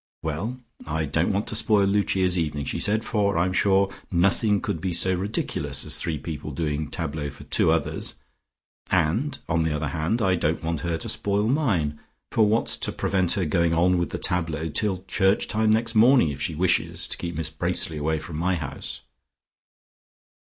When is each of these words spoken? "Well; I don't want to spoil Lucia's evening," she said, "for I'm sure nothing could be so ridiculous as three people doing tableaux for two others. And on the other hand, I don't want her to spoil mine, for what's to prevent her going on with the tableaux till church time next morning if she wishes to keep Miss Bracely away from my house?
"Well; 0.23 0.59
I 0.87 1.05
don't 1.05 1.31
want 1.31 1.45
to 1.49 1.55
spoil 1.55 1.85
Lucia's 1.85 2.35
evening," 2.35 2.65
she 2.65 2.79
said, 2.79 3.03
"for 3.05 3.37
I'm 3.37 3.53
sure 3.53 3.93
nothing 4.09 4.59
could 4.59 4.81
be 4.81 4.93
so 4.93 5.13
ridiculous 5.13 5.85
as 5.85 5.99
three 5.99 6.17
people 6.17 6.49
doing 6.49 6.89
tableaux 6.89 7.29
for 7.29 7.43
two 7.43 7.69
others. 7.69 8.15
And 8.89 9.37
on 9.47 9.61
the 9.61 9.75
other 9.75 9.89
hand, 9.89 10.19
I 10.19 10.33
don't 10.33 10.63
want 10.63 10.79
her 10.79 10.97
to 10.97 11.07
spoil 11.07 11.47
mine, 11.47 11.99
for 12.31 12.47
what's 12.47 12.77
to 12.77 12.91
prevent 12.91 13.33
her 13.33 13.45
going 13.45 13.75
on 13.75 13.99
with 13.99 14.09
the 14.09 14.17
tableaux 14.17 14.69
till 14.69 15.03
church 15.07 15.47
time 15.47 15.69
next 15.71 15.93
morning 15.93 16.29
if 16.29 16.41
she 16.41 16.55
wishes 16.55 17.07
to 17.07 17.15
keep 17.15 17.35
Miss 17.35 17.51
Bracely 17.51 17.97
away 17.99 18.17
from 18.17 18.37
my 18.37 18.55
house? 18.55 19.01